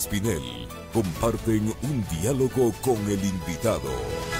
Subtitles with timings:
[0.00, 4.39] Espinel comparten un diálogo con el invitado.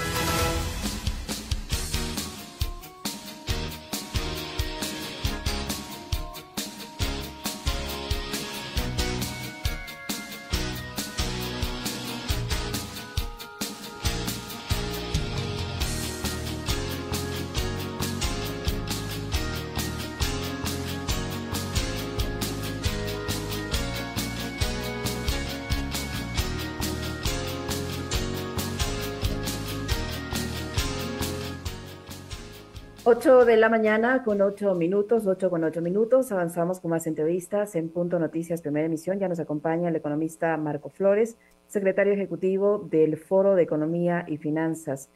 [33.41, 36.31] 8 de la mañana con 8 minutos, 8 con 8 minutos.
[36.31, 39.17] Avanzamos con más entrevistas en Punto Noticias, primera emisión.
[39.17, 45.09] Ya nos acompaña el economista Marco Flores, secretario ejecutivo del Foro de Economía y Finanzas,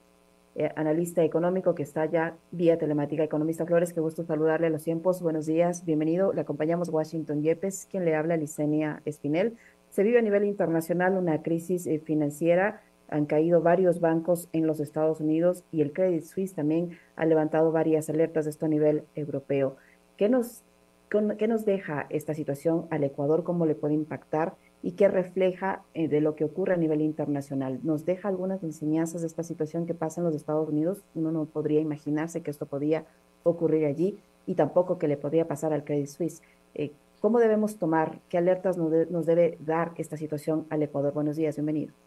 [0.56, 3.24] eh, analista económico que está ya vía telemática.
[3.24, 5.22] Economista Flores, qué gusto saludarle a los tiempos.
[5.22, 6.34] Buenos días, bienvenido.
[6.34, 9.56] Le acompañamos Washington Yepes, quien le habla, Licenia Espinel.
[9.92, 12.82] Se vive a nivel internacional una crisis eh, financiera
[13.16, 17.72] han caído varios bancos en los Estados Unidos y el Credit Suisse también ha levantado
[17.72, 19.78] varias alertas de esto a nivel europeo.
[20.18, 20.64] ¿Qué nos,
[21.10, 23.44] qué nos deja esta situación al Ecuador?
[23.44, 24.56] ¿Cómo le puede impactar?
[24.84, 27.80] ¿Y qué refleja eh, de lo que ocurre a nivel internacional?
[27.84, 31.06] ¿Nos deja algunas enseñanzas de esta situación que pasa en los Estados Unidos?
[31.16, 33.06] Uno no podría imaginarse que esto podía
[33.44, 36.42] ocurrir allí y tampoco que le podría pasar al Credit Suisse.
[36.74, 38.20] Eh, ¿Cómo debemos tomar?
[38.28, 41.14] ¿Qué alertas nos debe dar esta situación al Ecuador?
[41.14, 42.05] Buenos días, bienvenido.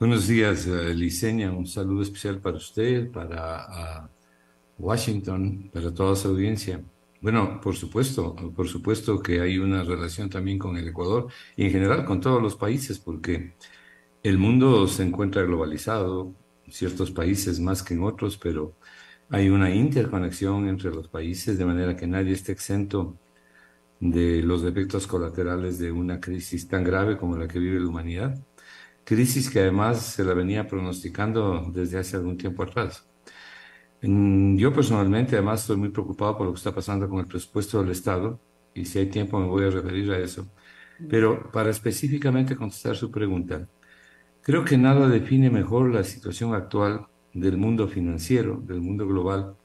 [0.00, 1.52] Buenos días, eh, Liceña.
[1.52, 4.08] Un saludo especial para usted, para
[4.78, 6.82] Washington, para toda su audiencia.
[7.20, 11.70] Bueno, por supuesto, por supuesto que hay una relación también con el Ecuador y en
[11.70, 13.52] general con todos los países, porque
[14.22, 16.32] el mundo se encuentra globalizado,
[16.70, 18.72] ciertos países más que en otros, pero
[19.28, 23.18] hay una interconexión entre los países de manera que nadie esté exento
[24.00, 28.42] de los efectos colaterales de una crisis tan grave como la que vive la humanidad
[29.04, 33.06] crisis que además se la venía pronosticando desde hace algún tiempo atrás.
[34.02, 37.90] Yo personalmente además estoy muy preocupado por lo que está pasando con el presupuesto del
[37.90, 38.40] Estado
[38.74, 40.48] y si hay tiempo me voy a referir a eso.
[41.08, 43.68] Pero para específicamente contestar su pregunta,
[44.42, 49.56] creo que nada define mejor la situación actual del mundo financiero, del mundo global,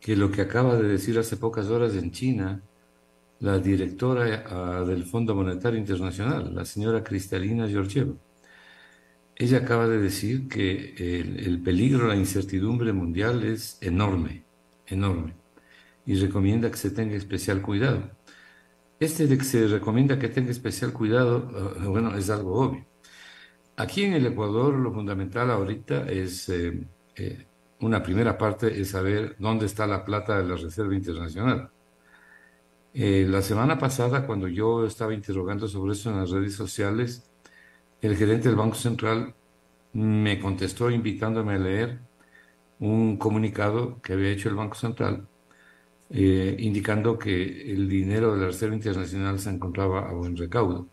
[0.00, 2.62] que lo que acaba de decir hace pocas horas en China
[3.40, 8.14] la directora ah, del Fondo Monetario Internacional, la señora Cristalina Georgieva.
[9.36, 10.94] Ella acaba de decir que
[11.46, 14.44] el, peligro, la incertidumbre mundial es enorme,
[14.86, 15.34] enorme,
[16.06, 18.10] y recomienda que se tenga especial cuidado.
[19.00, 21.50] Este de que se recomienda que tenga especial cuidado,
[21.80, 22.86] ah, bueno, es algo obvio.
[23.76, 26.86] Aquí en el Ecuador lo fundamental ahorita es, eh,
[27.16, 27.46] eh,
[27.80, 31.70] una primera parte es saber dónde está la plata de la Reserva Internacional
[32.92, 37.30] eh, la semana pasada, cuando yo estaba interrogando sobre eso en las redes sociales,
[38.00, 39.34] el gerente del Banco Central
[39.92, 42.00] me contestó invitándome a leer
[42.80, 45.28] un comunicado que había hecho el Banco Central,
[46.10, 50.88] eh, indicando que el dinero de la Reserva Internacional se encontraba a buen recaudo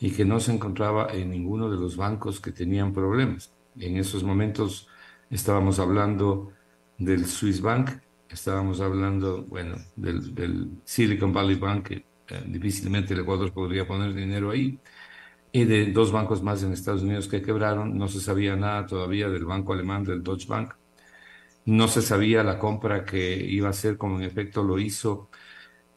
[0.00, 3.52] y que no se encontraba en ninguno de los bancos que tenían problemas.
[3.78, 4.88] En esos momentos
[5.30, 6.52] estábamos hablando
[6.98, 7.90] del Swiss Bank,
[8.32, 11.94] estábamos hablando, bueno, del, Silicon Valley Bank, que
[12.28, 14.78] eh, difícilmente el Ecuador podría poner dinero ahí,
[15.52, 19.28] y de dos bancos más en Estados Unidos que quebraron, no se sabía nada todavía
[19.28, 20.74] del banco alemán, del Deutsche Bank,
[21.66, 25.30] no se sabía la compra que iba a hacer, como en efecto lo hizo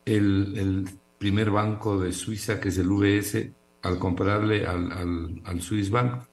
[0.05, 0.85] el,
[1.17, 3.49] primer banco de Suiza, que es el UBS,
[3.83, 6.23] al comprarle al, al Swiss Bank.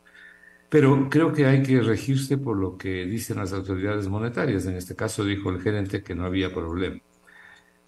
[0.71, 4.67] Pero creo que hay que regirse por lo que dicen las autoridades monetarias.
[4.67, 7.01] En este caso dijo el gerente que no había problema.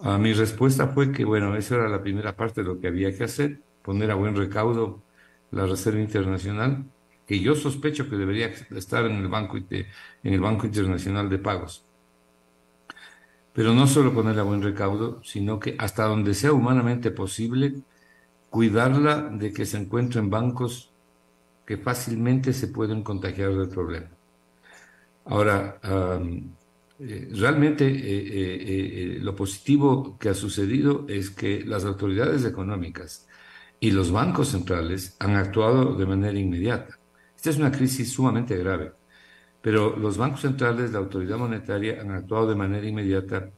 [0.01, 3.17] A mi respuesta fue que, bueno, esa era la primera parte de lo que había
[3.17, 5.03] que hacer, poner a buen recaudo
[5.53, 6.85] la Reserva Internacional,
[7.27, 9.87] que yo sospecho que debería estar en el Banco, en
[10.25, 11.87] el banco Internacional de Pagos.
[13.53, 17.75] Pero no solo ponerla a buen recaudo, sino que hasta donde sea humanamente posible,
[18.51, 20.92] cuidarla de que se encuentre en bancos
[21.67, 24.09] que fácilmente se pueden contagiar del problema.
[25.25, 25.79] Ahora,
[26.99, 33.27] eh, realmente eh, eh, lo positivo que ha sucedido es que las autoridades económicas
[33.81, 36.99] y los bancos centrales han actuado de manera inmediata.
[37.37, 38.93] Esta es una crisis sumamente grave,
[39.61, 43.51] pero los bancos centrales, la autoridad monetaria han actuado de manera inmediata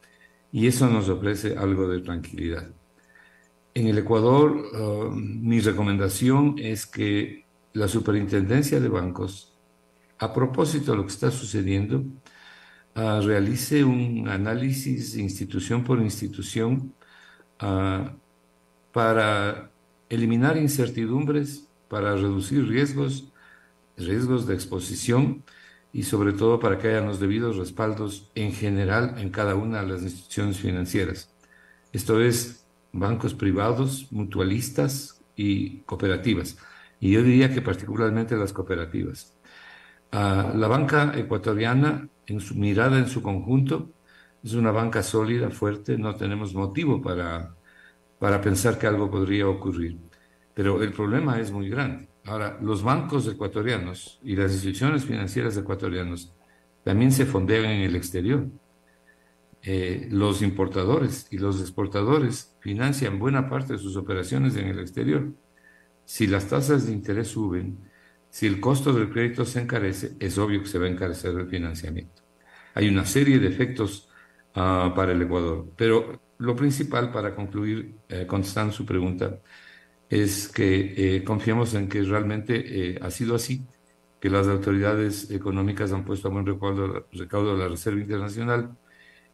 [0.51, 2.71] y eso nos ofrece algo de tranquilidad.
[3.75, 7.44] En el Ecuador, mi recomendación es que
[7.75, 9.53] la superintendencia de bancos,
[10.19, 12.05] a propósito de lo que está sucediendo,
[12.95, 16.95] ah, realice un análisis institución por institución
[17.59, 18.15] ah,
[18.93, 19.71] para
[20.09, 23.33] eliminar incertidumbres para reducir riesgos,
[23.97, 25.45] riesgos de exposición
[25.93, 29.89] y sobre todo para que haya los debidos respaldos en general en cada una de
[29.93, 31.31] las instituciones financieras.
[31.93, 36.57] Esto es bancos privados, mutualistas y cooperativas.
[37.01, 39.37] Y yo diría que particularmente las cooperativas.
[40.13, 43.91] Ah, la banca ecuatoriana, en su mirada en su conjunto,
[44.43, 47.55] es una banca sólida, fuerte, no tenemos motivo para,
[48.19, 49.99] para pensar que algo podría ocurrir.
[50.55, 52.09] Pero el problema es muy grande.
[52.27, 56.33] Ahora, los bancos ecuatorianos y las instituciones financieras ecuatorianas
[56.85, 58.47] también se fondean en el exterior.
[59.63, 65.33] Eh, los importadores y los exportadores financian buena parte de sus operaciones en el exterior.
[66.05, 67.79] Si las tasas de interés suben,
[68.31, 71.49] si el costo del crédito se encarece, es obvio que se va a encarecer el
[71.49, 72.23] financiamiento.
[72.75, 74.09] Hay una serie de efectos
[74.55, 79.39] ah, para el Ecuador, pero lo principal para concluir eh, contestando su pregunta
[80.11, 83.67] es que eh, confiamos en que realmente eh, ha sido así,
[84.21, 88.77] que las autoridades económicas han puesto a buen recaudo, recaudo la Reserva Internacional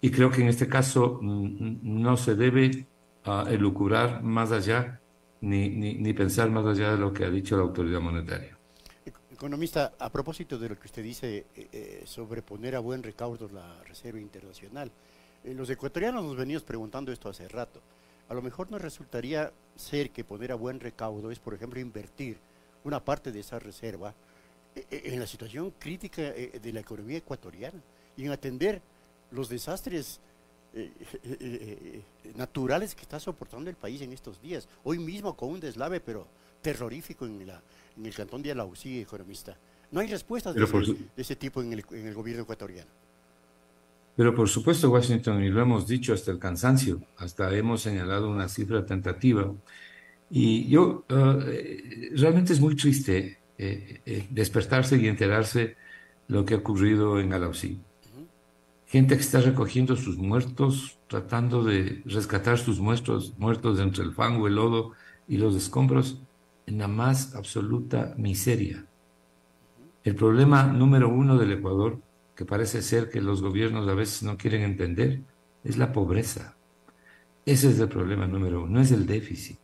[0.01, 2.87] y creo que en este caso mm, no se debe
[3.27, 5.00] uh, elucubrar más allá
[5.41, 8.57] ni, ni, ni, pensar más allá de lo que ha dicho la autoridad monetaria.
[9.31, 13.49] Economista, a propósito de lo que usted dice eh, eh sobre poner a buen recaudo
[13.49, 14.91] la Reserva Internacional,
[15.45, 17.81] eh, los ecuatorianos nos venimos preguntando esto hace rato.
[18.29, 22.37] A lo mejor nos resultaría ser que poner a buen recaudo es, por ejemplo, invertir
[22.85, 24.15] una parte de esa reserva
[24.89, 27.81] en la situación crítica de la economía ecuatoriana
[28.17, 28.81] y en atender
[29.33, 30.21] los desastres
[30.73, 30.93] eh,
[31.25, 32.03] eh, eh,
[32.37, 34.69] naturales que está soportando el país en estos días.
[34.85, 36.29] Hoy mismo con un deslave, pero
[36.63, 37.61] terrorífico en, la,
[37.97, 39.57] en el cantón de Alausí, economista.
[39.91, 42.89] No hay respuestas de, ese, de ese, tipo en el, en el, gobierno ecuatoriano.
[44.15, 48.49] Pero por supuesto, Washington, y lo hemos dicho hasta el cansancio, hasta hemos señalado una
[48.49, 49.53] cifra tentativa.
[50.31, 51.41] Y yo, uh,
[52.15, 55.77] realmente es muy triste eh, despertarse y enterarse
[56.29, 57.81] lo que ha ocurrido en Alausí
[58.91, 64.49] gente que está recogiendo sus muertos, tratando de rescatar sus muertos, muertos entre el fango,
[64.49, 64.95] el lodo
[65.29, 66.21] y los escombros,
[66.67, 68.85] en la más absoluta miseria.
[70.03, 72.01] El problema número uno del Ecuador,
[72.35, 75.21] que parece ser que los gobiernos a veces no quieren entender,
[75.63, 76.57] es la pobreza.
[77.47, 79.61] Ese es el problema número uno, no es el déficit.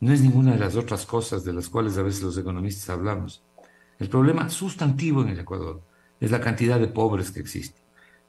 [0.00, 3.42] No es ninguna de las otras cosas de las cuales a veces los economistas hablamos.
[3.98, 5.82] El problema sustantivo en el Ecuador
[6.18, 7.85] es la cantidad de pobres que existe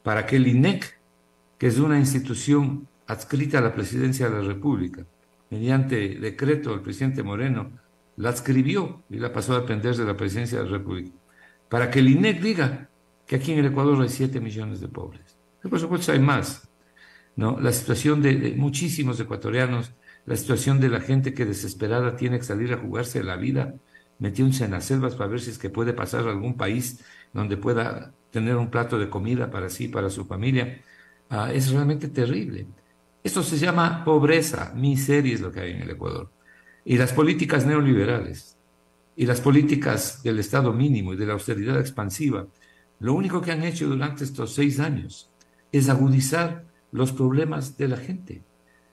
[0.07, 1.01] para que el INEC,
[1.57, 5.05] que es una institución adscrita a la presidencia de la República,
[5.49, 7.71] mediante decreto del presidente Moreno,
[8.15, 11.11] la adscribió y la pasó a depender de la presidencia de la República,
[11.67, 12.89] para que el INEC diga
[13.25, 15.35] que aquí en el Ecuador hay 7 millones de pobres.
[15.61, 16.69] Y por supuesto hay más.
[17.35, 17.59] ¿no?
[17.59, 19.91] La situación de, muchísimos ecuatorianos,
[20.25, 23.73] la situación de la gente que desesperada tiene que salir a jugarse la vida,
[24.19, 27.57] metiéndose en las selvas para ver si es que puede pasar a algún país donde
[27.57, 30.81] pueda tener un plato de comida para sí, para su familia,
[31.31, 32.67] uh, es realmente terrible.
[33.23, 36.29] Esto se llama pobreza, miseria es lo que hay en el Ecuador.
[36.85, 38.57] Y las políticas neoliberales
[39.15, 42.47] y las políticas del Estado mínimo y de la austeridad expansiva,
[42.99, 45.29] lo único que han hecho durante estos seis años
[45.71, 48.43] es agudizar los problemas de la gente.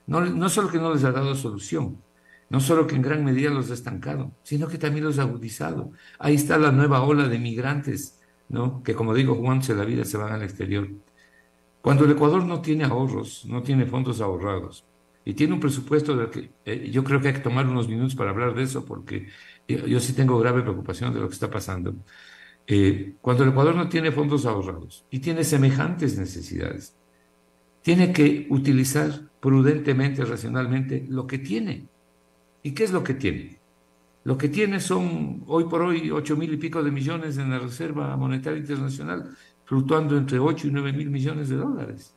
[0.07, 2.01] No, no solo que no les ha dado solución,
[2.49, 5.91] no solo que en gran medida los ha estancado, sino que también los ha agudizado.
[6.19, 8.14] Ahí está la nueva ola de migrantes
[8.49, 8.83] ¿no?
[8.83, 10.87] que como digo, jugándose la vida se van al exterior.
[11.81, 14.85] Cuando el Ecuador no tiene ahorros, no tiene fondos ahorrados,
[15.23, 18.15] y tiene un presupuesto de que eh, yo creo que hay que tomar unos minutos
[18.15, 19.27] para hablar de eso, porque
[19.67, 21.95] yo, yo sí tengo grave preocupación de lo que está pasando.
[22.67, 26.95] Eh, cuando el Ecuador no tiene fondos ahorrados y tiene semejantes necesidades,
[27.81, 31.87] tiene que utilizar prudentemente, racionalmente, lo que tiene.
[32.63, 33.59] ¿Y qué es lo que tiene?
[34.25, 37.59] Lo que tiene son hoy por hoy ocho mil y pico de millones en la
[37.59, 42.15] Reserva Monetaria Internacional, fluctuando entre 8 y 9 mil millones de dólares.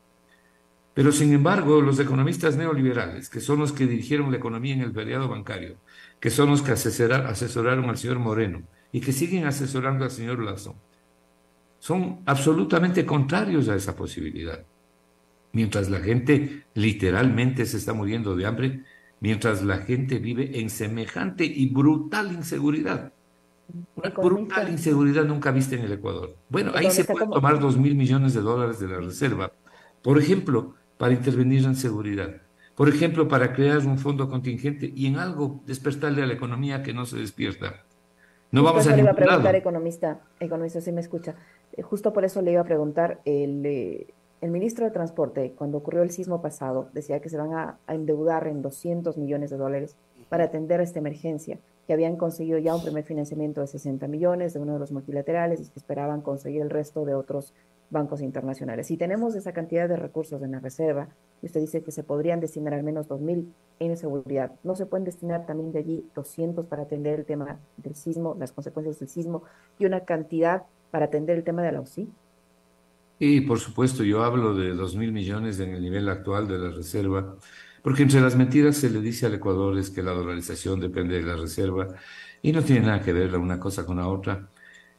[0.95, 4.93] Pero sin embargo, los economistas neoliberales, que son los que dirigieron la economía en el
[4.93, 5.77] periodo bancario,
[6.19, 10.77] que son los que asesoraron al señor Moreno y que siguen asesorando al señor Lazo,
[11.79, 14.65] son absolutamente contrarios a esa posibilidad.
[15.53, 18.85] Mientras la gente literalmente se está muriendo de hambre,
[19.21, 23.13] mientras la gente vive en semejante y brutal inseguridad.
[23.97, 26.35] Una brutal inseguridad nunca vista en el Ecuador.
[26.49, 29.53] Bueno, ahí se pueden tomar dos mil millones de dólares de la reserva,
[30.03, 32.43] por ejemplo, para intervenir en seguridad.
[32.75, 36.95] Por ejemplo, para crear un fondo contingente y en algo despertarle a la economía que
[36.95, 37.85] no se despierta.
[38.51, 41.35] No vamos a le iba a preguntar, economista, economista, si me escucha.
[41.73, 44.07] Eh, justo por eso le iba a preguntar, el, eh,
[44.41, 47.95] el ministro de Transporte, cuando ocurrió el sismo pasado, decía que se van a, a
[47.95, 49.97] endeudar en 200 millones de dólares
[50.29, 54.61] para atender esta emergencia, que habían conseguido ya un primer financiamiento de 60 millones de
[54.61, 57.55] uno de los multilaterales y que esperaban conseguir el resto de otros
[57.91, 58.87] bancos internacionales.
[58.87, 61.09] Si tenemos esa cantidad de recursos en la reserva,
[61.43, 63.47] y usted dice que se podrían destinar al menos 2.000
[63.81, 67.95] en seguridad, ¿no se pueden destinar también de allí 200 para atender el tema del
[67.95, 69.43] sismo, las consecuencias del sismo,
[69.79, 72.09] y una cantidad para atender el tema de la OSI?
[73.19, 77.37] Y por supuesto, yo hablo de 2.000 millones en el nivel actual de la reserva,
[77.83, 81.23] porque entre las mentiras se le dice al Ecuador es que la dolarización depende de
[81.27, 81.89] la reserva
[82.43, 84.49] y no tiene nada que ver la una cosa con la otra.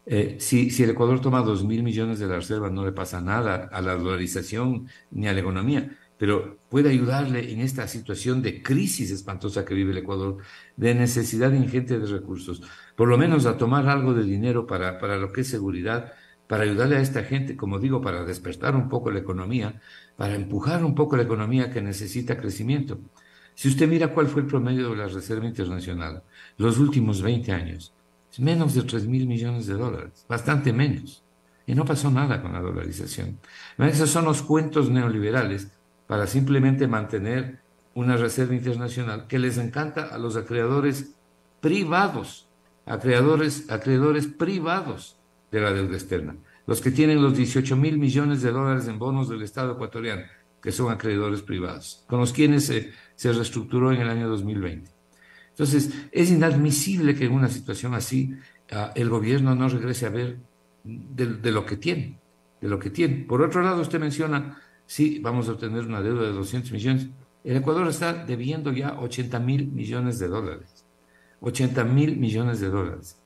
[0.06, 3.22] Eh, si, si, el Ecuador toma dos mil millones de la reserva, no le pasa
[3.22, 8.62] nada a la dolarización ni a la economía, pero puede ayudarle en esta situación de
[8.64, 10.38] crisis espantosa que vive el Ecuador,
[10.76, 12.62] de necesidad ingente de recursos,
[12.96, 16.14] por lo menos a tomar algo de dinero para, para lo que es seguridad,
[16.50, 19.80] para ayudarle a esta gente, como digo, para despertar un poco la economía,
[20.18, 22.98] para empujar un poco la economía que necesita crecimiento.
[23.54, 26.24] Si usted mira cuál fue el promedio de la Reserva Internacional
[26.58, 27.94] los últimos 20 años,
[28.32, 31.24] es menos de 3 mil millones de dólares, bastante menos.
[31.68, 33.38] Y no pasó nada con la dolarización.
[33.78, 35.68] Esos son los cuentos neoliberales
[36.08, 37.60] para simplemente mantener
[37.94, 41.14] una reserva internacional que les encanta a los acreedores
[41.62, 42.48] privados,
[42.88, 45.19] acreedores, acreedores privados
[45.52, 46.36] de la deuda externa,
[46.68, 50.24] los que tienen los 18 mil millones de dólares en bonos del Estado ecuatoriano,
[50.62, 52.92] que son acreedores privados, con los quienes se,
[53.24, 54.92] reestructuró en el año 2020.
[55.50, 58.34] Entonces, es inadmisible que en una situación así
[58.72, 60.38] uh, el gobierno no regrese a ver
[60.84, 62.20] de, de, lo que tiene,
[62.62, 63.26] de lo que tiene.
[63.26, 67.08] Por otro lado, usted menciona, sí, vamos a obtener una deuda de 200 millones.
[67.44, 70.86] El Ecuador está debiendo ya 80 mil millones de dólares.
[71.42, 73.18] 80 mil millones de dólares.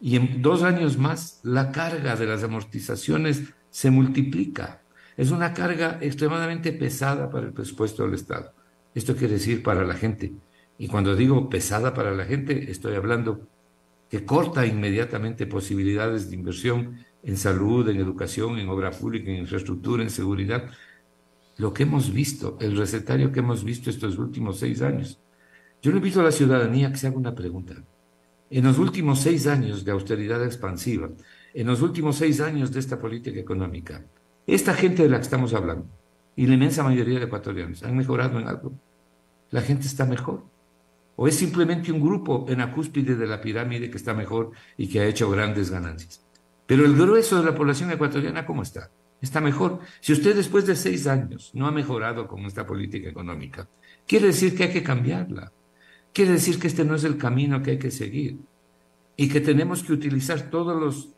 [0.00, 4.82] Y en dos años más, la carga de las amortizaciones se multiplica.
[5.16, 8.54] Es una carga extremadamente pesada para el presupuesto del Estado.
[8.94, 10.32] Esto quiere decir para la gente
[10.80, 13.46] y cuando digo pesada para la gente, estoy hablando
[14.08, 20.02] que corta inmediatamente posibilidades de inversión en salud, en educación, en obra pública, en infraestructura,
[20.02, 20.70] en seguridad.
[21.58, 25.20] Lo que hemos visto, el recetario que hemos visto estos últimos seis años.
[25.82, 27.74] Yo le invito a la ciudadanía que se haga una pregunta.
[28.50, 31.08] En los últimos seis años de austeridad expansiva,
[31.54, 34.04] en los últimos seis años de esta política económica,
[34.46, 35.86] esta gente de la que estamos hablando,
[36.36, 38.72] y la inmensa mayoría de ecuatorianos, ¿han mejorado en algo?
[39.50, 40.44] La gente está mejor
[41.22, 44.88] o es simplemente un grupo en la cúspide de la pirámide que está mejor y
[44.88, 46.24] que ha hecho grandes ganancias.
[46.66, 48.90] Pero el grueso de la población ecuatoriana, ¿cómo está?
[49.20, 49.80] Está mejor.
[50.00, 53.68] Si usted después de seis años no ha mejorado con esta política económica,
[54.06, 55.52] quiere decir que hay que cambiarla.
[56.12, 58.38] Quiere decir que este no es el camino que hay que seguir
[59.16, 61.10] y que tenemos que utilizar todos los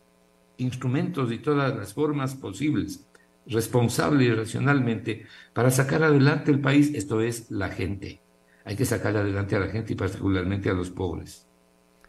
[0.59, 3.05] instrumentos y todas las formas posibles,
[3.47, 8.23] responsable y racionalmente, para sacar adelante el país, esto es la gente
[8.65, 11.47] hay que sacar adelante a la gente y particularmente a los pobres.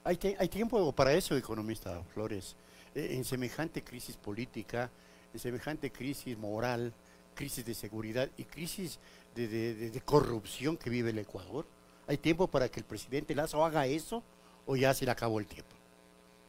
[0.03, 2.55] Hay, tiempo para eso, economista Flores.
[2.93, 4.89] Eh, en semejante crisis política,
[5.33, 6.93] en semejante crisis moral,
[7.33, 8.99] crisis de seguridad y crisis
[9.33, 11.65] de, corrupción que vive el Ecuador,
[12.07, 14.23] ¿hay tiempo para que el presidente Lazo haga eso
[14.65, 15.75] o ya se le acabó el tiempo?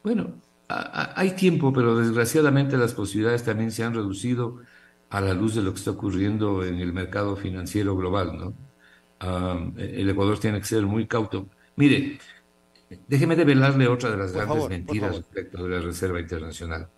[0.03, 0.35] Bueno,
[0.69, 4.61] hay tiempo, pero desgraciadamente las posibilidades también se han reducido
[5.11, 8.55] a la luz de lo que está ocurriendo en el mercado financiero global, ¿no?
[9.79, 11.49] el Ecuador tiene que ser muy cauto.
[11.77, 12.19] Mire,
[13.09, 16.89] déjeme develarle otra de las grandes mentiras respecto de la Reserva Internacional.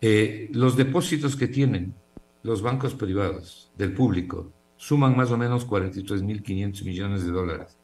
[0.00, 1.94] Eh, los depósitos que tienen
[2.42, 4.52] los bancos privados del público
[4.84, 7.78] suman más o menos 43.500 millones de dólares.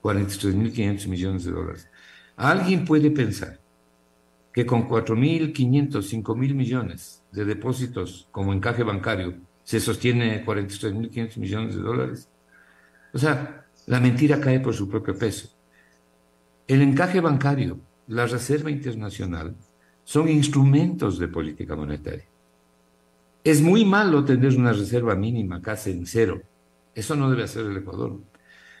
[0.00, 1.88] 43.500 millones de dólares.
[2.36, 3.58] ¿Alguien puede pensar
[4.52, 11.82] que con 4.500, 5.000 millones de depósitos como encaje bancario se sostiene 43.500 millones de
[11.82, 12.28] dólares?
[13.12, 15.48] O sea, la mentira cae por su propio peso.
[16.68, 19.56] El encaje bancario, la Reserva Internacional,
[20.04, 22.33] son instrumentos de política monetaria.
[23.44, 26.42] Es muy malo tener una reserva mínima casi en cero.
[26.94, 28.20] Eso no debe hacer el Ecuador.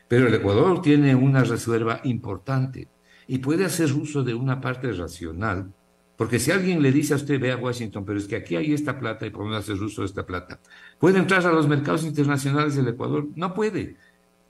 [0.08, 2.88] Pero el Ecuador tiene una reserva importante
[3.26, 5.72] y puede hacer uso de una parte racional.
[6.16, 8.72] Porque si alguien le dice a usted, ve a Washington, pero es que aquí hay
[8.72, 10.60] esta plata y podemos hacer uso de esta plata,
[10.98, 13.28] ¿puede entrar a los mercados internacionales del Ecuador?
[13.34, 13.96] No puede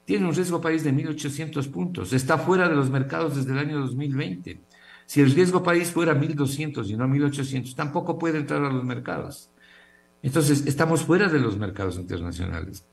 [0.04, 3.80] tiene un riesgo país de 1.800 puntos, está fuera de los mercados desde el año
[3.80, 4.60] 2020.
[5.06, 9.50] Si el riesgo país fuera 1.200 y no 1.800, tampoco puede entrar a los mercados.
[10.24, 12.86] Entonces, estamos fuera de los mercados internacionales.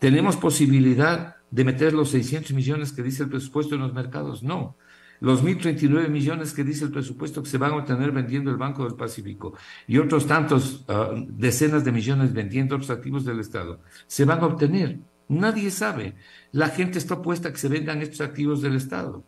[0.00, 4.42] ¿Tenemos posibilidad de meter los 600 millones que dice el presupuesto en los mercados?
[4.42, 4.76] No.
[5.20, 8.82] Los 1.039 millones que dice el presupuesto que se van a obtener vendiendo el Banco
[8.82, 9.54] del Pacífico
[9.86, 14.46] y otros tantos uh, decenas de millones vendiendo otros activos del Estado, se van a
[14.46, 14.98] obtener.
[15.28, 16.16] Nadie sabe.
[16.50, 19.22] La gente está opuesta a que se vendan estos activos del Estado.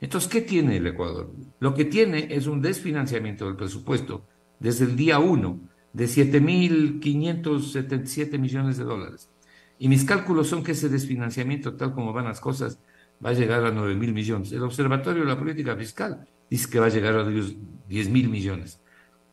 [0.00, 1.32] Entonces, ¿qué tiene el Ecuador?
[1.58, 4.24] Lo que tiene es un desfinanciamiento del presupuesto
[4.60, 9.28] desde el día 1 de 7.577 millones de dólares.
[9.78, 12.78] Y mis cálculos son que ese desfinanciamiento, tal como van las cosas,
[13.24, 14.52] va a llegar a 9.000 millones.
[14.52, 18.80] El Observatorio de la Política Fiscal dice que va a llegar a 10 mil millones.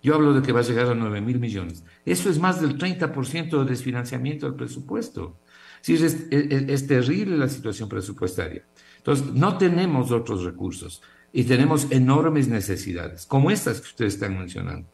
[0.01, 1.83] Yo hablo de que va a llegar a 9 mil millones.
[2.05, 5.37] Eso es más del 30% de desfinanciamiento del presupuesto.
[5.85, 8.63] Es, terrible la situación presupuestaria.
[8.97, 11.01] Entonces, no tenemos otros recursos
[11.31, 14.87] y tenemos enormes necesidades, como estas que ustedes están mencionando.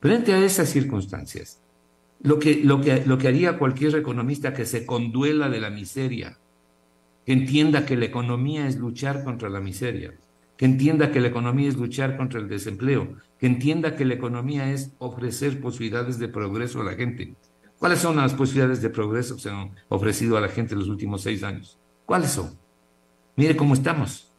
[0.00, 1.60] Frente a esas circunstancias,
[2.22, 6.38] lo que, lo que, lo que haría cualquier economista que se conduela de la miseria,
[7.26, 10.14] que entienda que la economía es luchar contra la miseria,
[10.56, 14.72] que entienda que la economía es luchar contra el desempleo, que entienda que la economía
[14.72, 17.34] es ofrecer posibilidades de progreso a la gente.
[17.78, 20.88] ¿Cuáles son las posibilidades de progreso que se han ofrecido a la gente en los
[20.88, 21.78] últimos seis años?
[22.06, 22.58] ¿Cuáles son?
[23.36, 24.32] Mire cómo estamos.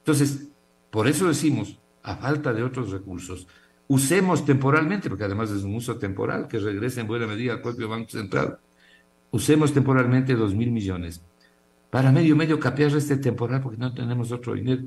[0.00, 0.48] Entonces,
[0.90, 3.46] por eso decimos, a falta de otros recursos,
[3.88, 7.88] usemos temporalmente, porque además es un uso temporal que regrese en buena medida al propio
[7.88, 8.58] Banco Central,
[9.30, 11.22] usemos temporalmente dos mil millones
[11.90, 14.82] para medio medio capear este temporal porque no tenemos otro dinero.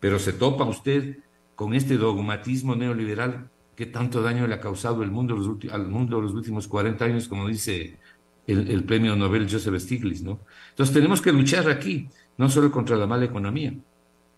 [0.00, 1.18] Pero se topa usted
[1.54, 5.36] con este dogmatismo neoliberal que tanto daño le ha causado el mundo
[5.70, 7.98] al mundo los últimos 40 años, como dice
[8.46, 10.40] el, premio Nobel Joseph Stiglitz, ¿no?
[10.70, 13.72] Entonces tenemos que luchar aquí, no solo contra la mala economía,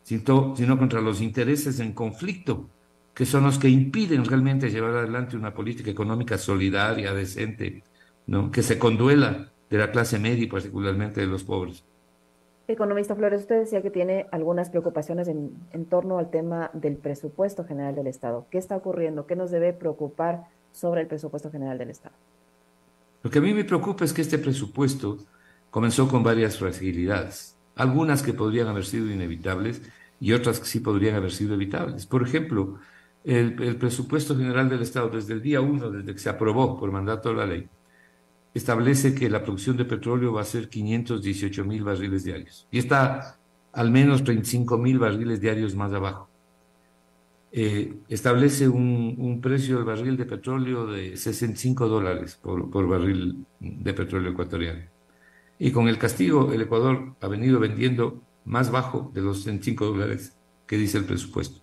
[0.03, 2.69] sino, sino contra los intereses en conflicto,
[3.15, 7.83] que son los que impiden realmente llevar adelante una política económica solidaria, decente,
[8.27, 8.51] ¿no?
[8.51, 11.85] que se conduela de la clase media y particularmente de los pobres.
[12.69, 17.65] Economista Flores, usted decía que tiene algunas preocupaciones en, en, torno al tema del presupuesto
[17.65, 18.47] general del Estado.
[18.51, 19.27] ¿Qué está ocurriendo?
[19.27, 22.15] ¿Qué nos debe preocupar sobre el presupuesto general del Estado?
[23.23, 25.19] Lo que a mí me preocupa es que este presupuesto
[25.71, 29.83] comenzó con varias fragilidades, algunas que podrían haber sido inevitables
[30.21, 32.07] y otras que sí podrían haber sido evitables.
[32.07, 32.79] Por ejemplo,
[33.25, 37.29] el, presupuesto general del Estado desde el día 1, desde que se aprobó por mandato
[37.31, 37.69] de la ley,
[38.55, 43.39] establece que la producción de petróleo va a ser 518 mil barriles diarios y está
[43.73, 46.29] al menos 35 mil barriles diarios más abajo.
[47.55, 53.95] Eh, establece un, precio del barril de petróleo de 65 dólares por, por barril de
[53.95, 54.83] petróleo ecuatoriano.
[55.59, 60.37] Y con el castigo, el Ecuador ha venido vendiendo más bajo de los 65 dólares
[60.67, 61.63] que dice el presupuesto.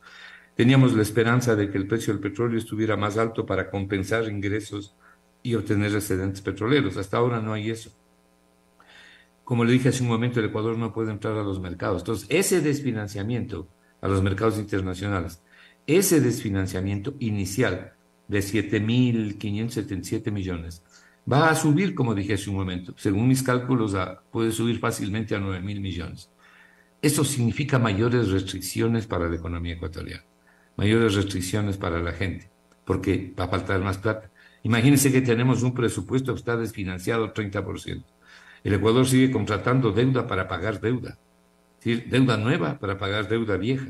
[0.60, 4.94] Teníamos la esperanza de que el precio del petróleo estuviera más alto para compensar ingresos
[5.42, 6.98] y obtener excedentes petroleros.
[6.98, 7.92] Hasta ahora no hay eso.
[9.46, 12.02] Como le dije hace un momento, el Ecuador no puede entrar a los mercados.
[12.02, 13.70] Entonces, ese desfinanciamiento
[14.02, 15.42] a los mercados internacionales,
[15.88, 17.94] ese desfinanciamiento inicial
[18.28, 20.84] de 7.577 millones,
[21.32, 22.94] va a subir, como dije hace un momento.
[22.98, 23.96] Según mis cálculos,
[24.30, 26.30] puede subir fácilmente a 9.000 millones.
[27.02, 30.26] Eso significa mayores restricciones para la economía ecuatoriana,
[30.80, 32.50] mayores restricciones para la gente,
[32.86, 34.32] porque va a faltar más plata.
[34.64, 38.06] Imagínense que tenemos un presupuesto que está desfinanciado 30%.
[38.64, 41.18] El Ecuador sigue contratando deuda para pagar deuda,
[41.84, 43.90] deuda nueva para pagar deuda vieja.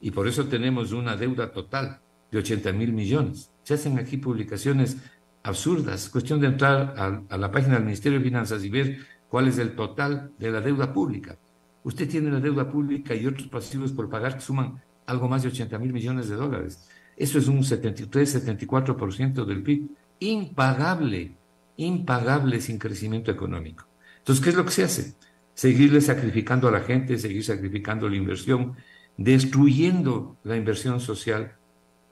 [0.00, 3.50] Y por eso tenemos una deuda total de 80 mil millones.
[3.64, 4.98] Se hacen aquí publicaciones
[5.42, 6.04] absurdas.
[6.04, 9.48] Es cuestión de entrar a, a, la página del Ministerio de Finanzas y ver cuál
[9.48, 11.36] es el total de la deuda pública.
[11.82, 15.48] Usted tiene la deuda pública y otros pasivos por pagar que suman algo más de
[15.48, 16.88] 80 mil millones de dólares.
[17.16, 19.90] Eso es un 73-74% del PIB.
[20.20, 21.32] Impagable,
[21.76, 23.86] impagable sin crecimiento económico.
[24.18, 25.14] Entonces, ¿qué es lo que se hace?
[25.54, 28.76] Seguirle sacrificando a la gente, seguir sacrificando la inversión,
[29.16, 31.56] destruyendo la inversión social.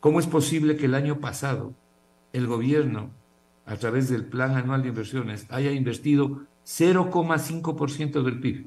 [0.01, 1.75] ¿Cómo es posible que el año pasado
[2.33, 3.11] el gobierno,
[3.65, 8.67] a través del Plan Anual de Inversiones, haya invertido 0,5% del PIB?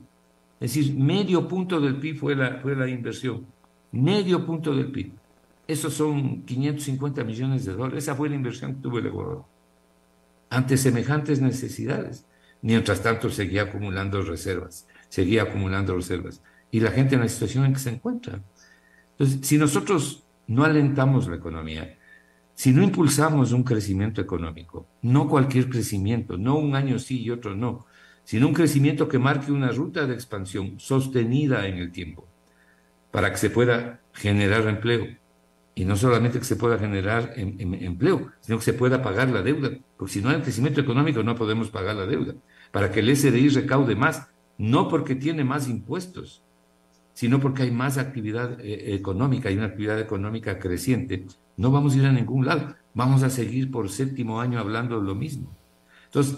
[0.60, 3.46] Es decir, medio punto del PIB fue la, fue la inversión.
[3.92, 5.14] Medio punto del PIB.
[5.68, 8.04] Esos son 550 millones de dólares.
[8.04, 9.46] Esa fue la inversión que tuvo el Ecuador.
[10.50, 12.26] Ante semejantes necesidades.
[12.62, 14.88] Mientras tanto, seguía acumulando reservas.
[15.10, 16.42] Seguía acumulando reservas.
[16.72, 18.42] Y la gente en la situación en que se encuentra.
[19.12, 21.98] Entonces, si nosotros no alentamos la economía,
[22.54, 27.56] si no impulsamos un crecimiento económico, no cualquier crecimiento, no un año sí y otro
[27.56, 27.86] no,
[28.24, 32.28] sino un crecimiento que marque una ruta de expansión sostenida en el tiempo,
[33.12, 35.08] para que se pueda generar empleo,
[35.74, 39.72] y no solamente que se pueda generar empleo, sino que se pueda pagar la deuda,
[39.98, 42.34] porque si no hay crecimiento económico no podemos pagar la deuda.
[42.72, 46.44] Para que el SDI recaude más, no porque tiene más impuestos,
[47.14, 51.26] sino porque hay más actividad eh, económica, hay una actividad económica creciente,
[51.58, 55.16] no vamos a ir a ningún lado, vamos a seguir por séptimo año hablando lo
[55.16, 55.56] mismo.
[56.06, 56.38] Entonces,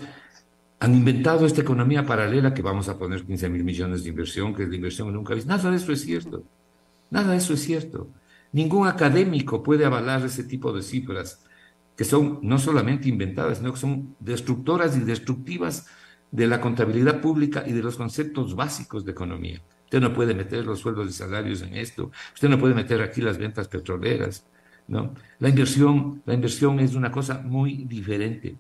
[0.83, 4.63] Han inventado esta economía paralela que vamos a poner 15 mil millones de inversión, que
[4.63, 5.49] es la inversión que nunca visto.
[5.49, 6.43] Nada de eso es cierto.
[7.13, 8.09] Nada de eso es cierto.
[8.51, 11.45] Ningún académico puede avalar ese tipo de cifras
[11.95, 15.85] que son no solamente inventadas, sino que son destructoras y destructivas
[16.31, 19.61] de la contabilidad pública y de los conceptos básicos de economía.
[19.83, 23.21] Usted no puede meter los sueldos y salarios en esto, usted no puede meter aquí
[23.21, 24.47] las ventas petroleras,
[24.87, 25.13] ¿no?
[25.37, 28.57] La inversión, la inversión es una cosa muy diferente.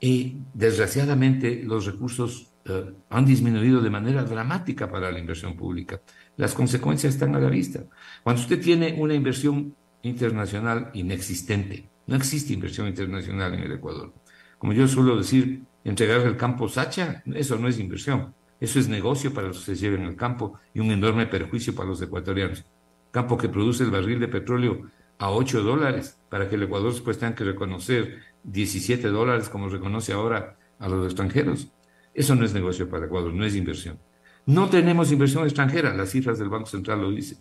[0.00, 6.00] Y desgraciadamente los recursos eh, han disminuido de manera dramática para la inversión pública.
[6.36, 7.84] Las consecuencias están a la vista.
[8.22, 14.12] Cuando usted tiene una inversión internacional inexistente, no existe inversión internacional en el Ecuador.
[14.58, 19.32] Como yo suelo decir, entregar el campo Sacha, eso no es inversión, eso es negocio
[19.34, 22.64] para los que se lleven el campo y un enorme perjuicio para los ecuatorianos.
[23.10, 27.18] Campo que produce el barril de petróleo a 8 dólares, para que el Ecuador después
[27.18, 31.70] tenga que reconocer 17 dólares como reconoce ahora a los extranjeros.
[32.14, 33.98] Eso no es negocio para Ecuador, no es inversión.
[34.46, 37.38] No tenemos inversión extranjera, las cifras del Banco Central lo dicen.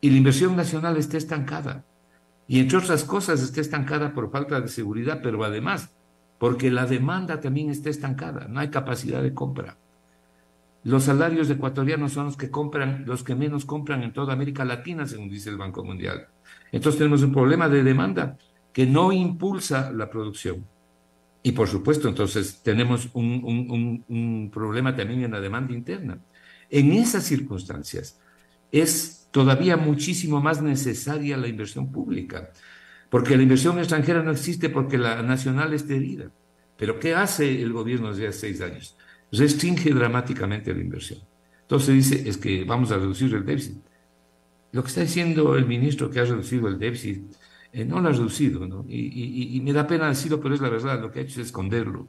[0.00, 1.84] Y la inversión nacional está estancada.
[2.48, 5.90] Y entre otras cosas está estancada por falta de seguridad, pero además
[6.40, 9.76] porque la demanda también está estancada, no hay capacidad de compra.
[10.84, 15.06] Los salarios ecuatorianos son los que compran, los que menos compran en toda América Latina,
[15.06, 16.28] según dice el Banco Mundial.
[16.72, 18.38] Entonces tenemos un problema de demanda
[18.72, 20.64] que no impulsa la producción.
[21.42, 26.18] Y por supuesto, entonces tenemos un, un problema también en la demanda interna.
[26.68, 28.20] En esas circunstancias
[28.70, 32.50] es todavía muchísimo más necesaria la inversión pública,
[33.08, 36.30] porque la inversión extranjera no existe porque la nacional esté herida.
[36.76, 38.96] Pero ¿qué hace el gobierno desde hace seis años?
[39.32, 41.20] Restringe dramáticamente la inversión.
[41.62, 43.78] Entonces dice, es que vamos a reducir el déficit.
[44.72, 47.24] Lo que está diciendo el ministro que ha reducido el déficit,
[47.72, 48.84] eh, no lo ha reducido, ¿no?
[48.88, 51.46] Y, y, me da pena decirlo, pero es la verdad, lo que ha hecho es
[51.46, 52.08] esconderlo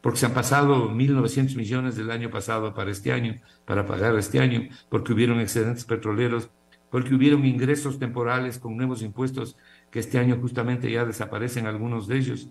[0.00, 4.38] porque se han pasado 1.900 millones del año pasado para este año, para pagar este
[4.38, 6.50] año, porque hubieron excedentes petroleros
[6.90, 9.56] porque hubieron ingresos temporales con nuevos impuestos
[9.90, 12.48] que este año justamente ya desaparecen algunos de ellos.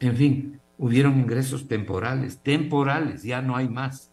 [0.00, 4.12] En fin, hubieron ingresos temporales, temporales, ya no hay más.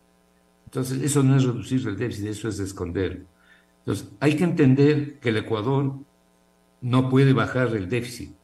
[0.65, 3.25] Entonces, eso no es reducir el déficit, eso es esconder.
[3.79, 5.95] Entonces, hay que entender que el Ecuador
[6.81, 8.35] no puede bajar el déficit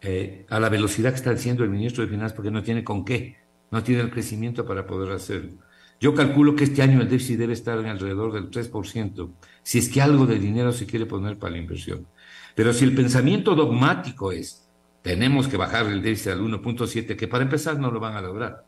[0.00, 3.04] eh, a la velocidad que está diciendo el ministro de Finanzas porque no tiene con
[3.04, 3.36] qué,
[3.70, 5.52] no tiene el crecimiento para poder hacerlo.
[5.98, 9.30] Yo calculo que este año el déficit debe estar en alrededor del 3%,
[9.62, 12.06] si es que algo de dinero se quiere poner para la inversión.
[12.54, 14.68] Pero si el pensamiento dogmático es,
[15.02, 18.66] tenemos que bajar el déficit al 1.7, que para empezar no lo van a lograr.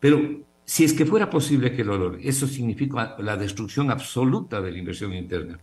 [0.00, 4.72] Pero si es que fuera posible que lo logre, eso significa la destrucción absoluta de
[4.72, 5.58] la inversión interna.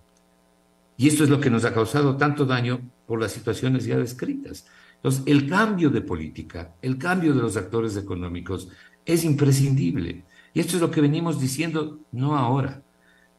[0.97, 4.65] Y esto es lo que nos ha causado tanto daño por las situaciones ya descritas.
[4.95, 8.69] Entonces, el cambio de política, el cambio de los actores económicos
[9.06, 10.25] es imprescindible.
[10.53, 12.84] Y esto es lo que venimos diciendo, no ahora,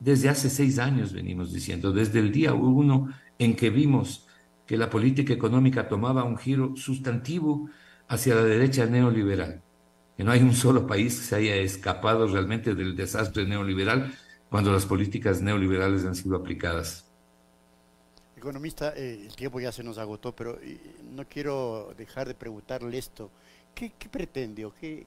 [0.00, 4.26] desde hace seis años venimos diciendo, desde el día uno en que vimos
[4.66, 7.70] que la política económica tomaba un giro sustantivo
[8.08, 9.62] hacia la derecha neoliberal,
[10.16, 14.12] que no hay un solo país que se haya escapado realmente del desastre neoliberal
[14.50, 17.13] cuando las políticas neoliberales han sido aplicadas.
[18.44, 20.78] Economista, eh, el tiempo ya se nos agotó, pero eh,
[21.14, 23.30] no quiero dejar de preguntarle esto.
[23.74, 25.06] ¿Qué, pretende o qué,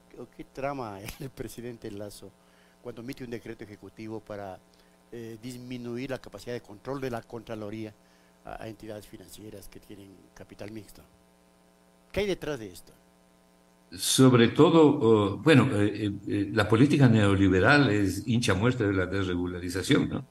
[0.52, 2.32] trama el presidente Lazo
[2.82, 4.58] cuando emite un decreto ejecutivo para
[5.12, 7.94] eh, disminuir la capacidad de control de la Contraloría
[8.44, 11.02] a, entidades financieras que tienen capital mixto?
[12.10, 12.92] ¿Qué hay detrás de esto?
[13.92, 20.26] Sobre todo, oh, bueno, eh, la política neoliberal es hincha muestra de la desregularización, ¿no?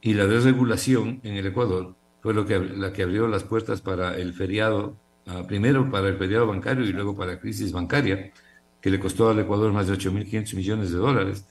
[0.00, 4.16] Y la desregulación en el Ecuador fue lo que, la que abrió las puertas para
[4.16, 8.32] el feriado Ah, primero para el periodo bancario y luego para la crisis bancaria,
[8.80, 11.44] que le costó al Ecuador más de 8.500 millones de dólares.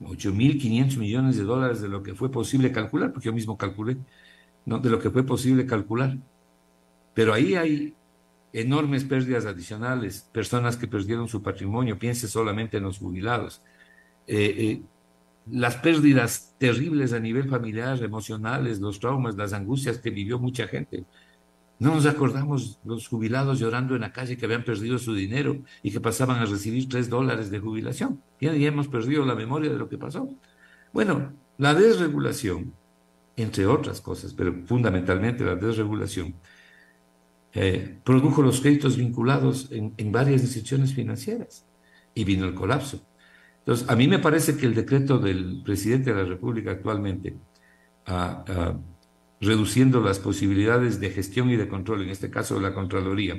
[0.00, 3.96] 8.500 millones de dólares de lo que fue posible calcular, porque yo mismo calculé,
[4.66, 4.78] ¿no?
[4.78, 6.18] de lo que fue posible calcular.
[7.14, 7.94] Pero ahí hay
[8.52, 13.62] enormes pérdidas adicionales, personas que perdieron su patrimonio, piense solamente en los jubilados.
[14.26, 14.82] Eh, eh,
[15.50, 21.04] las pérdidas terribles a nivel familiar, emocionales, los traumas, las angustias que vivió mucha gente.
[21.78, 25.90] No nos acordamos los jubilados llorando en la calle que habían perdido su dinero y
[25.90, 28.22] que pasaban a recibir tres dólares de jubilación.
[28.40, 30.28] Ya, hemos perdido la memoria de lo que pasó.
[30.92, 32.72] Bueno, la desregulación,
[33.36, 36.36] entre otras cosas, pero fundamentalmente la desregulación,
[37.54, 41.66] eh, produjo los créditos vinculados en, varias instituciones financieras
[42.14, 43.04] y vino el colapso.
[43.62, 47.36] Entonces, a mí me parece que el decreto del presidente de la República actualmente
[49.40, 53.34] reduciendo las posibilidades de gestión y de control, en este caso de la Contraloría,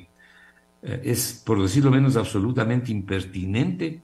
[0.81, 4.03] eh, es, por decirlo menos, absolutamente impertinente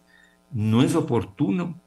[0.51, 1.79] no es oportuno,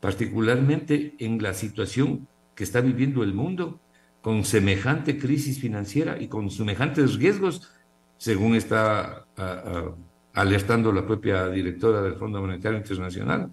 [0.00, 3.80] particularmente en la situación que está viviendo el mundo,
[4.20, 7.72] con semejante crisis financiera y con semejantes riesgos,
[8.18, 9.24] según está
[10.34, 13.50] alertando la propia directora del Fondo Monetario Internacional.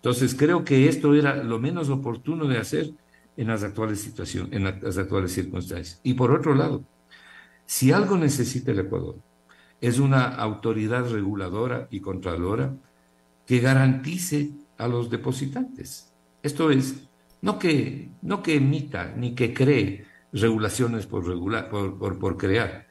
[0.00, 2.90] Entonces, creo que esto era lo menos oportuno de hacer
[3.36, 6.00] en las actuales situaciones, en las actuales circunstancias.
[6.02, 6.84] Y por otro lado,
[7.66, 9.16] si algo necesita el Ecuador,
[9.78, 12.74] es una autoridad reguladora y controladora
[13.46, 16.12] que garantice a los depositantes.
[16.42, 17.08] Esto es,
[17.42, 22.86] no que, no que emita ni que cree regulaciones por, regular, por, por crear,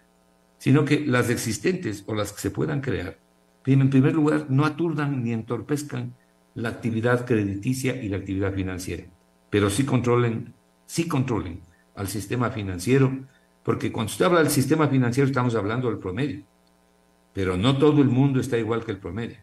[0.60, 3.18] sino que las existentes o las que se puedan crear,
[3.66, 6.16] en primer lugar, no aturdan ni entorpezcan
[6.60, 9.06] la actividad crediticia y la actividad financiera,
[9.50, 10.54] pero sí controlen,
[10.86, 11.62] sí controlen
[11.96, 13.12] al sistema financiero,
[13.64, 16.44] porque cuando usted habla del sistema financiero estamos hablando del promedio,
[17.34, 19.38] pero no todo el mundo está igual que el promedio.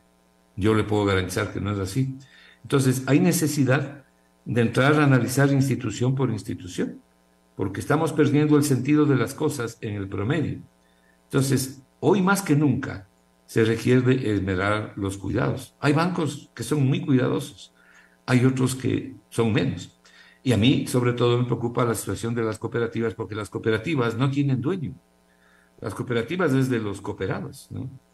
[0.56, 2.16] Yo le puedo garantizar que no es así.
[2.62, 4.04] Entonces, hay necesidad
[4.44, 7.00] de entrar a analizar institución por institución,
[7.56, 10.60] porque estamos perdiendo el sentido de las cosas en el promedio.
[11.24, 13.05] Entonces, hoy más que nunca
[13.46, 15.74] se requiere esmerar los cuidados.
[15.80, 17.72] Hay bancos que son muy cuidadosos,
[18.26, 19.98] hay otros que son menos.
[20.42, 24.16] Y a mí, sobre todo, me preocupa la situación de las cooperativas, porque las cooperativas
[24.16, 24.94] no tienen dueño.
[25.80, 27.68] Las cooperativas es de los cooperados.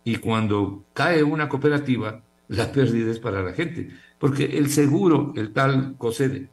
[0.04, 5.52] Y cuando cae una cooperativa, la pérdida es para la gente, porque el seguro, el
[5.52, 6.50] tal COSEDE,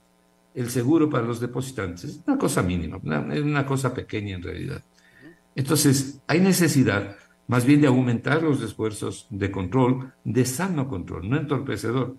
[0.53, 2.99] el seguro para los depositantes, es una cosa mínima,
[3.33, 4.83] es una cosa pequeña en realidad.
[5.55, 7.15] Entonces, hay necesidad
[7.49, 12.15] más bien de aumentar los esfuerzos de control, de sano control, no entorpecedor,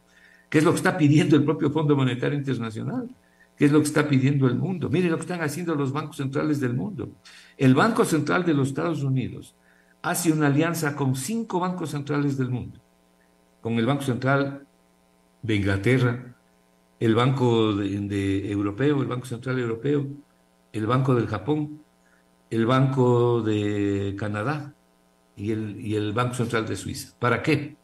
[0.49, 3.09] que es lo que está pidiendo el propio Fondo Monetario Internacional,
[3.57, 4.91] que es lo que está pidiendo el mundo.
[4.91, 7.11] Mire lo que están haciendo los bancos centrales del mundo.
[7.57, 9.55] El Banco Central de los Estados Unidos
[10.03, 12.81] hace una alianza con cinco bancos centrales del mundo,
[13.61, 14.67] con el Banco Central
[15.43, 16.35] de Inglaterra,
[16.99, 20.09] el Banco Europeo, el Banco Central Europeo,
[20.73, 21.83] el Banco del Japón,
[22.51, 24.75] el Banco de Canadá
[25.41, 27.15] y el, y el Banco Central de Suiza.
[27.19, 27.77] ¿Para qué?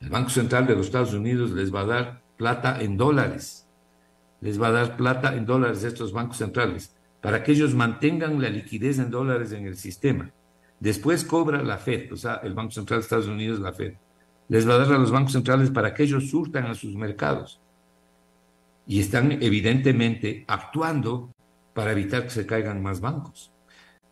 [0.00, 3.68] El Banco Central de los Estados Unidos les va a dar plata en dólares,
[4.40, 8.40] les va a dar plata en dólares a estos bancos centrales para que ellos mantengan
[8.40, 10.30] la liquidez en dólares en el sistema.
[10.80, 13.94] Después cobra la Fed, o sea, el Banco Central de Estados Unidos, la Fed.
[14.48, 17.60] Les va a dar a los bancos centrales para que ellos surtan a sus mercados.
[18.86, 21.32] Y están evidentemente actuando
[21.74, 23.52] para evitar que se caigan más bancos.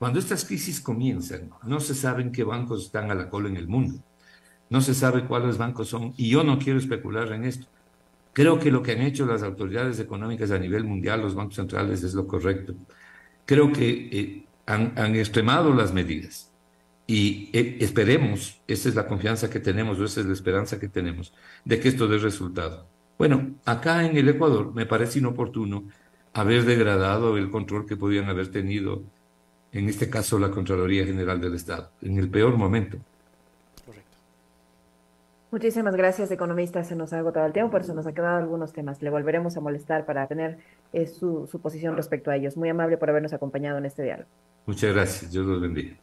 [0.04, 3.66] Cuando estas crisis comienzan, no se sabe qué bancos están a la cola en el
[3.66, 4.04] mundo.
[4.68, 6.12] No se sabe cuáles bancos son.
[6.18, 7.68] Y yo no quiero especular en esto.
[8.34, 12.02] Creo que lo que han hecho las autoridades económicas a nivel mundial, los bancos centrales,
[12.02, 12.74] es lo correcto.
[13.46, 16.52] Creo que eh, han, extremado las medidas
[17.06, 20.90] y eh, esperemos, esa es la confianza que tenemos, o esa es la esperanza que
[20.90, 21.32] tenemos,
[21.64, 22.86] de que esto dé resultado.
[23.16, 25.84] Bueno, acá en el Ecuador me parece inoportuno
[26.34, 29.02] haber degradado el control que podían haber tenido,
[29.74, 32.96] en este caso la Contraloría General del Estado, en el peor momento.
[35.50, 36.82] Muchísimas gracias, economista.
[36.82, 39.00] Se nos ha agotado el tiempo, por eso nos ha quedado algunos temas.
[39.02, 40.58] Le volveremos a molestar para tener
[40.92, 42.56] eh, su, su posición respecto a ellos.
[42.56, 44.28] Muy amable por habernos acompañado en este diálogo.
[44.66, 45.30] Muchas gracias.
[45.30, 45.94] Dios los bendiga.